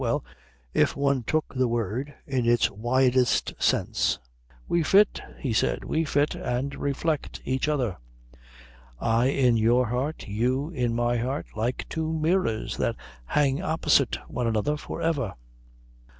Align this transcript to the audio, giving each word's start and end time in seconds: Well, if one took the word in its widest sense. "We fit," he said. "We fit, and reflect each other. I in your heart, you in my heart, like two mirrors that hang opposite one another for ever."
Well, 0.03 0.25
if 0.73 0.95
one 0.95 1.21
took 1.21 1.53
the 1.53 1.67
word 1.67 2.15
in 2.25 2.47
its 2.47 2.71
widest 2.71 3.53
sense. 3.61 4.17
"We 4.67 4.81
fit," 4.81 5.21
he 5.37 5.53
said. 5.53 5.83
"We 5.83 6.05
fit, 6.05 6.33
and 6.33 6.73
reflect 6.73 7.39
each 7.45 7.67
other. 7.67 7.97
I 8.99 9.27
in 9.27 9.57
your 9.57 9.85
heart, 9.89 10.27
you 10.27 10.71
in 10.71 10.95
my 10.95 11.17
heart, 11.17 11.45
like 11.55 11.85
two 11.87 12.11
mirrors 12.13 12.77
that 12.77 12.95
hang 13.25 13.61
opposite 13.61 14.17
one 14.27 14.47
another 14.47 14.75
for 14.75 15.03
ever." 15.03 15.35